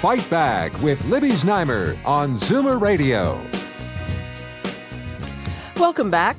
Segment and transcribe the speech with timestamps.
[0.00, 3.38] Fight Back with Libby Znaimer on Zoomer Radio.
[5.76, 6.38] Welcome back.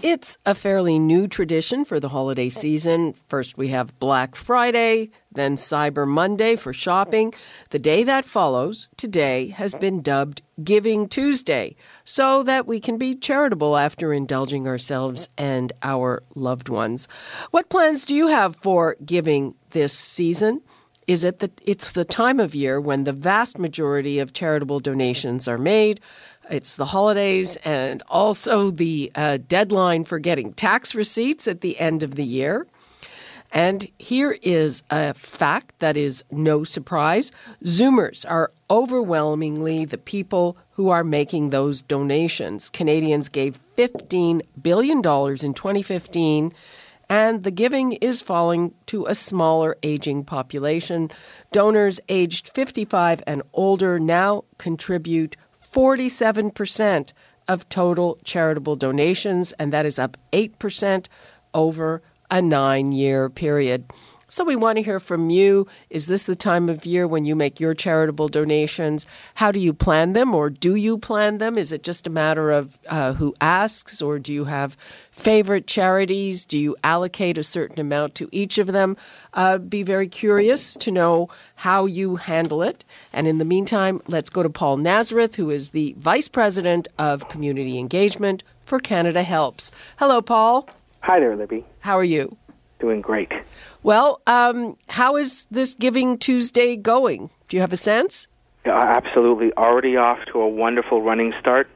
[0.00, 3.14] It's a fairly new tradition for the holiday season.
[3.28, 7.34] First, we have Black Friday, then Cyber Monday for shopping.
[7.70, 13.16] The day that follows, today, has been dubbed Giving Tuesday, so that we can be
[13.16, 17.08] charitable after indulging ourselves and our loved ones.
[17.50, 20.62] What plans do you have for giving this season?
[21.06, 25.48] Is it that it's the time of year when the vast majority of charitable donations
[25.48, 26.00] are made?
[26.50, 32.02] It's the holidays and also the uh, deadline for getting tax receipts at the end
[32.02, 32.66] of the year.
[33.52, 37.32] And here is a fact that is no surprise
[37.64, 42.70] Zoomers are overwhelmingly the people who are making those donations.
[42.70, 46.52] Canadians gave $15 billion in 2015
[47.10, 51.10] and the giving is falling to a smaller aging population.
[51.50, 57.12] Donors aged 55 and older now contribute 47%
[57.48, 61.08] of total charitable donations, and that is up 8%
[61.52, 62.00] over
[62.30, 63.90] a nine year period.
[64.30, 65.66] So we want to hear from you.
[65.90, 69.04] Is this the time of year when you make your charitable donations?
[69.34, 71.58] How do you plan them, or do you plan them?
[71.58, 74.76] Is it just a matter of uh, who asks, or do you have
[75.10, 76.44] favorite charities?
[76.44, 78.96] Do you allocate a certain amount to each of them?
[79.34, 82.84] Uh, be very curious to know how you handle it.
[83.12, 87.28] And in the meantime, let's go to Paul Nazareth, who is the Vice President of
[87.28, 89.72] Community Engagement for Canada Helps.
[89.98, 90.68] Hello, Paul.
[91.00, 91.64] Hi there, Libby.
[91.80, 92.36] How are you?
[92.80, 93.30] Doing great.
[93.82, 97.30] Well, um, how is this Giving Tuesday going?
[97.48, 98.26] Do you have a sense?
[98.64, 99.52] Absolutely.
[99.54, 101.68] Already off to a wonderful running start.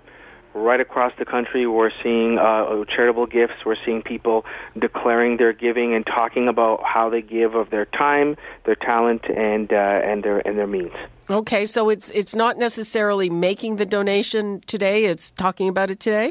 [0.55, 3.55] Right across the country, we're seeing uh, charitable gifts.
[3.67, 4.45] We're seeing people
[4.79, 9.73] declaring their giving and talking about how they give of their time, their talent, and
[9.73, 10.93] uh, and their and their means.
[11.29, 16.31] Okay, so it's it's not necessarily making the donation today; it's talking about it today.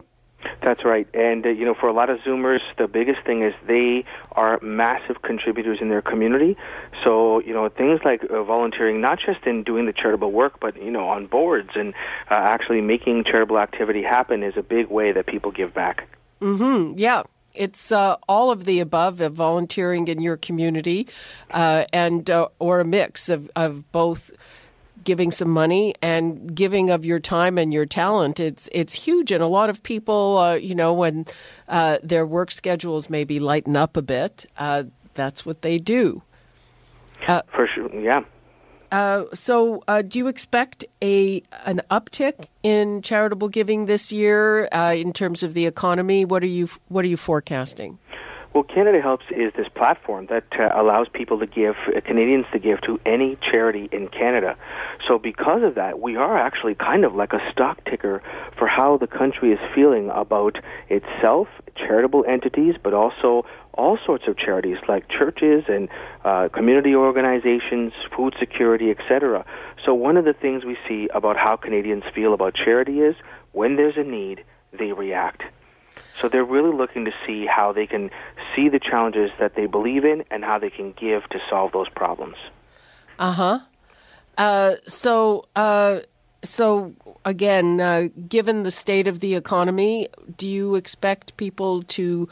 [0.62, 1.08] That's right.
[1.14, 4.59] And, uh, you know, for a lot of Zoomers, the biggest thing is they are
[4.62, 6.56] massive contributors in their community.
[7.04, 10.81] So, you know, things like uh, volunteering, not just in doing the charitable work, but,
[10.81, 11.94] you know, on boards and
[12.31, 16.08] uh, actually making charitable activity happen is a big way that people give back.
[16.42, 16.98] Mm-hmm.
[16.98, 17.24] Yeah.
[17.56, 21.08] It's uh, all of the above of volunteering in your community
[21.52, 24.31] uh, and uh, or a mix of, of both
[25.03, 28.40] giving some money and giving of your time and your talent.
[28.40, 31.25] It's it's huge, and a lot of people, uh, you know, when
[31.68, 36.24] uh, their work schedules maybe lighten up a bit, uh, that's what they do.
[37.28, 38.22] Uh, For sure, yeah.
[38.92, 45.13] Uh, so, uh, do you expect a an uptick in charitable giving this year in
[45.13, 46.25] terms of the economy?
[46.25, 47.97] What are you What are you forecasting?
[48.53, 52.59] Well, Canada Helps is this platform that uh, allows people to give, uh, Canadians to
[52.59, 54.56] give to any charity in Canada.
[55.08, 58.22] So, because of that, we are actually kind of like a stock ticker
[58.56, 63.44] for how the country is feeling about itself, charitable entities, but also
[63.74, 65.90] all sorts of charities like churches and
[66.24, 69.44] uh, community organizations, food security, etc.
[69.84, 73.16] So, one of the things we see about how Canadians feel about charity is
[73.52, 74.44] when there's a need,
[74.78, 75.42] they react.
[76.23, 78.09] So they're really looking to see how they can
[78.56, 81.89] see the challenges that they believe in and how they can give to solve those
[81.89, 82.38] problems.
[83.19, 83.59] Uh-huh.
[84.38, 86.00] Uh So, uh,
[86.41, 86.94] so
[87.25, 90.07] again, uh, given the state of the economy,
[90.38, 92.29] do you expect people to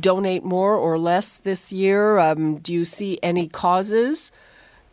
[0.00, 2.18] donate more or less this year?
[2.18, 4.32] Um, do you see any causes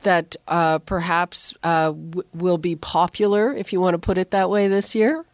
[0.04, 4.48] that uh, perhaps uh, w- will be popular, if you want to put it that
[4.50, 5.26] way, this year?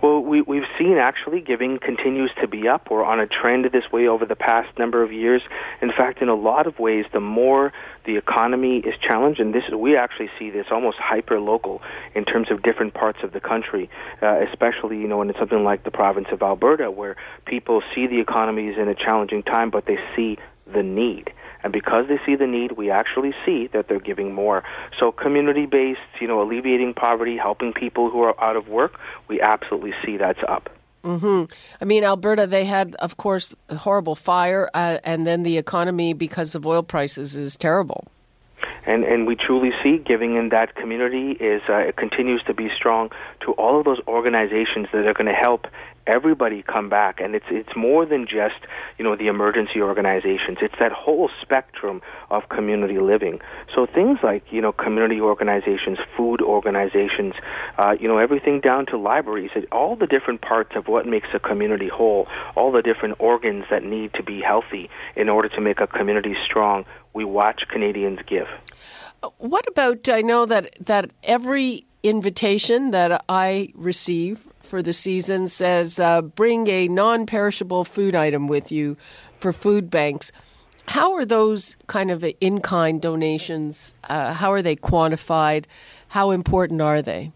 [0.00, 2.88] Well, we, we've seen actually giving continues to be up.
[2.88, 5.42] We're on a trend this way over the past number of years.
[5.82, 7.72] In fact, in a lot of ways, the more
[8.04, 11.82] the economy is challenged, and this is, we actually see this almost hyper local
[12.14, 13.90] in terms of different parts of the country,
[14.22, 18.20] uh, especially you know in something like the province of Alberta, where people see the
[18.20, 20.38] economy is in a challenging time, but they see
[20.72, 21.32] the need.
[21.62, 24.62] And because they see the need, we actually see that they're giving more.
[24.98, 29.40] So community based, you know, alleviating poverty, helping people who are out of work, we
[29.40, 30.70] absolutely see that's up.
[31.04, 31.44] hmm
[31.80, 36.12] I mean, Alberta, they had, of course, a horrible fire, uh, and then the economy,
[36.12, 38.04] because of oil prices, is terrible.
[38.86, 42.70] And, and we truly see giving in that community is uh, it continues to be
[42.74, 43.10] strong
[43.44, 45.66] to all of those organizations that are going to help
[46.08, 47.20] everybody come back.
[47.20, 48.60] And it's it's more than just
[48.98, 50.58] you know the emergency organizations.
[50.60, 53.40] It's that whole spectrum of community living.
[53.74, 57.34] So things like you know community organizations food organizations
[57.78, 61.38] uh, you know everything down to libraries all the different parts of what makes a
[61.38, 62.26] community whole
[62.56, 66.34] all the different organs that need to be healthy in order to make a community
[66.44, 66.84] strong
[67.14, 68.46] we watch Canadians give.
[69.38, 75.98] What about I know that that every invitation that I receive for the season says
[75.98, 78.96] uh, bring a non perishable food item with you
[79.38, 80.30] for food banks.
[80.86, 83.94] How are those kind of in kind donations?
[84.04, 85.64] Uh, how are they quantified?
[86.08, 87.32] How important are they?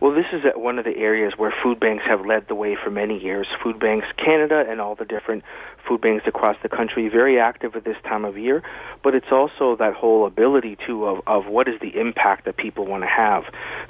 [0.00, 2.90] Well, this is one of the areas where food banks have led the way for
[2.90, 3.46] many years.
[3.62, 5.44] Food Banks Canada and all the different
[5.86, 8.62] food banks across the country, very active at this time of year,
[9.02, 12.86] but it's also that whole ability too of, of what is the impact that people
[12.86, 13.44] want to have.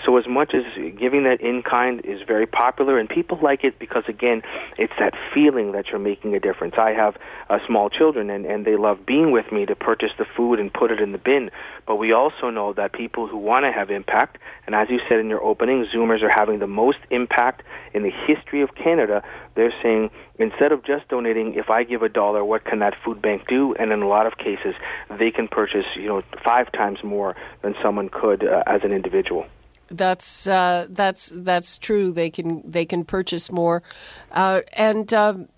[0.04, 0.62] So as much as
[0.98, 4.42] giving that in kind is very popular and people like it because again,
[4.78, 6.74] it's that feeling that you're making a difference.
[6.78, 7.16] I have
[7.48, 10.72] uh, small children and, and they love being with me to purchase the food and
[10.72, 11.50] put it in the bin,
[11.86, 15.18] but we also know that people who want to have impact, and as you said
[15.18, 17.62] in your opening, Zoomers are having the most impact
[17.92, 19.22] in the history of Canada.
[19.54, 23.20] They're saying instead of just donating, if I give a dollar, what can that food
[23.20, 23.74] bank do?
[23.74, 24.74] And in a lot of cases,
[25.18, 29.46] they can purchase, you know, five times more than someone could uh, as an individual.
[29.88, 32.12] That's uh, that's that's true.
[32.12, 33.82] They can they can purchase more,
[34.30, 35.48] uh, and um,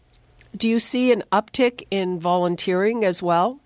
[0.56, 3.60] do you see an uptick in volunteering as well?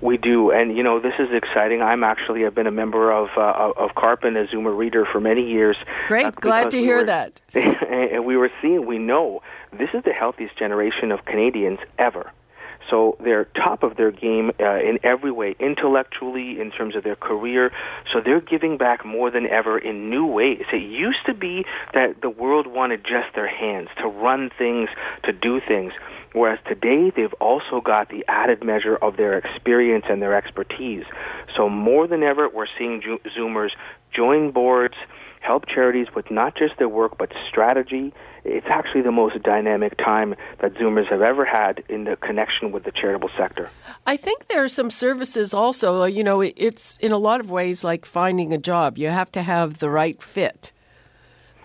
[0.00, 1.82] We do, and you know this is exciting.
[1.82, 5.20] I'm actually I've been a member of uh, of CARP and a Zoomer Reader for
[5.20, 5.76] many years.
[6.06, 7.40] Great, glad to hear were, that.
[7.54, 9.42] and we were seeing, we know
[9.72, 12.30] this is the healthiest generation of Canadians ever.
[12.90, 17.16] So they're top of their game uh, in every way, intellectually, in terms of their
[17.16, 17.70] career.
[18.12, 20.62] So they're giving back more than ever in new ways.
[20.72, 21.64] It used to be
[21.94, 24.88] that the world wanted just their hands to run things,
[25.24, 25.92] to do things.
[26.32, 31.04] Whereas today, they've also got the added measure of their experience and their expertise.
[31.58, 33.02] So more than ever, we're seeing
[33.36, 33.70] Zoomers
[34.14, 34.94] join boards,
[35.40, 38.14] help charities with not just their work, but strategy.
[38.44, 42.84] It's actually the most dynamic time that Zoomers have ever had in the connection with
[42.84, 43.70] the charitable sector.
[44.06, 47.82] I think there are some services also, you know, it's in a lot of ways
[47.82, 48.96] like finding a job.
[48.96, 50.70] You have to have the right fit.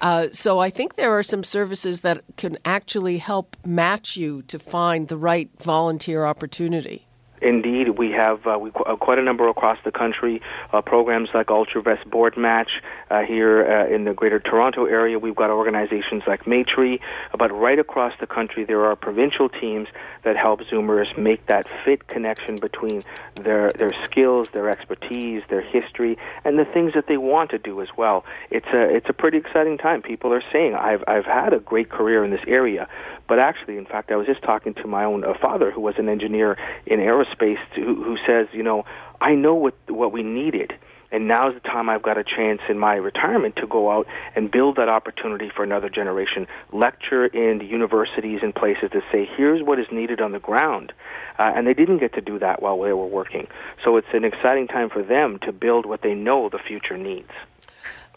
[0.02, 4.58] Uh, so I think there are some services that can actually help match you to
[4.58, 7.06] find the right volunteer opportunity.
[7.44, 10.42] Indeed, we have uh, we, uh, quite a number across the country.
[10.74, 12.72] Uh, programs like Altruvest Board Match
[13.10, 15.18] uh, here uh, in the Greater Toronto area.
[15.18, 17.00] We've got organizations like Maytree,
[17.40, 19.88] but right across the country there are provincial teams
[20.24, 23.02] that help Zoomers make that fit connection between
[23.36, 27.82] their their skills, their expertise, their history, and the things that they want to do
[27.82, 28.26] as well.
[28.52, 30.02] It's a it's a pretty exciting time.
[30.02, 32.90] People are saying I've I've had a great career in this area,
[33.28, 35.96] but actually, in fact, I was just talking to my own uh, father, who was
[35.98, 37.62] an engineer in aerospace,
[37.96, 38.86] who, says, you know,
[39.22, 40.74] I know what what we needed,
[41.12, 44.50] and now's the time I've got a chance in my retirement to go out and
[44.50, 46.48] build that opportunity for another generation.
[46.72, 50.92] Lecture in universities and places to say, here's what is needed on the ground,
[51.40, 53.48] uh, and they didn't get to do that while they were working.
[53.84, 57.32] So it's an exciting time for them to build what they know the future needs.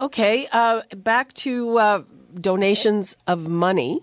[0.00, 2.02] Okay, uh, back to uh,
[2.40, 4.02] donations of money.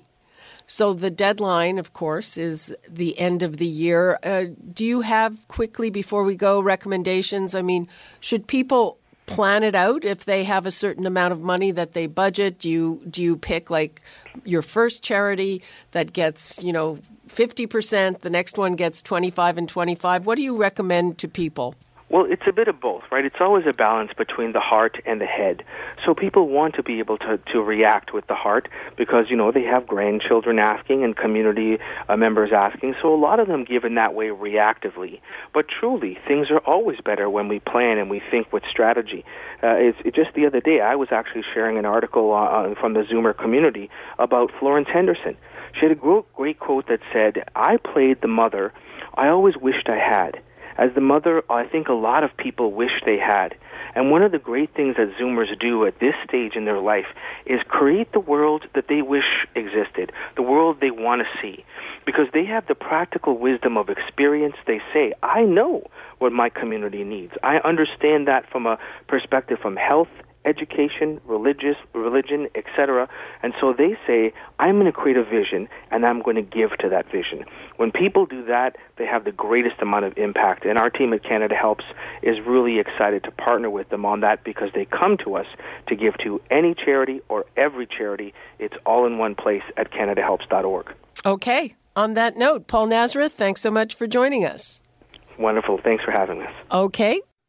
[0.68, 4.18] So the deadline, of course, is the end of the year.
[4.24, 7.54] Uh, do you have quickly before we go recommendations?
[7.54, 7.88] I mean,
[8.20, 12.08] should people plan it out if they have a certain amount of money that they
[12.08, 12.60] budget?
[12.60, 14.02] Do you do you pick like
[14.44, 19.58] your first charity that gets you know fifty percent, the next one gets twenty five
[19.58, 20.26] and twenty five?
[20.26, 21.76] What do you recommend to people?
[22.14, 23.26] Well, it's a bit of both, right?
[23.26, 25.64] It's always a balance between the heart and the head.
[26.06, 29.52] So people want to be able to, to react with the heart because, you know,
[29.52, 32.94] they have grandchildren asking and community uh, members asking.
[33.02, 35.22] So a lot of them give in that way reactively.
[35.56, 39.26] But truly, things are always better when we plan and we think with strategy.
[39.64, 42.76] Uh, it's, it, just the other day, I was actually sharing an article uh, uh
[42.80, 43.90] from the Zoomer community
[44.20, 45.36] about Florence Henderson.
[45.74, 48.72] She had a great quote that said, I played the mother
[49.16, 50.42] I always wished I had.
[50.78, 53.56] As the mother, I think a lot of people wish they had.
[53.96, 57.06] And one of the great things that Zoomers do at this stage in their life
[57.46, 61.64] is create the world that they wish existed, the world they want to see.
[62.06, 64.56] Because they have the practical wisdom of experience.
[64.66, 65.84] They say, I know
[66.18, 67.34] what my community needs.
[67.44, 70.10] I understand that from a perspective from health
[70.46, 73.08] education, religious, religion, etc.
[73.42, 76.78] And so they say, I'm going to create a vision and I'm going to give
[76.80, 77.46] to that vision.
[77.78, 80.66] When people do that, they have the greatest amount of impact.
[80.66, 81.86] And our team at Canada Helps
[82.22, 85.48] is really excited to partner with them on that because they come to us
[85.88, 88.34] to give to any charity or every charity.
[88.60, 90.94] It's all in one place at CanadaHelps.org.
[91.26, 91.76] Okay.
[91.96, 94.82] On that note, Paul Nazareth, thanks so much for joining us.
[95.38, 95.80] Wonderful.
[95.84, 96.54] Thanks for having us.
[96.72, 97.22] Okay.